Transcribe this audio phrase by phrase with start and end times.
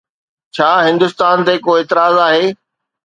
[0.55, 2.45] ڇا هندو رياست تي ڪو اعتراض آهي؟